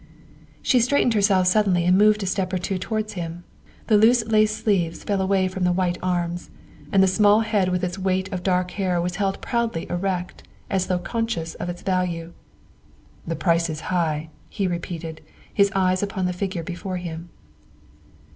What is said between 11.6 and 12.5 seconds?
its value."